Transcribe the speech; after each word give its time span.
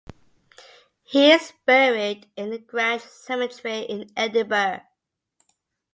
He 1.03 1.31
is 1.31 1.53
buried 1.63 2.27
in 2.35 2.49
the 2.49 2.57
Grange 2.57 3.03
Cemetery 3.03 3.81
in 3.81 4.09
Edinburgh. 4.17 4.81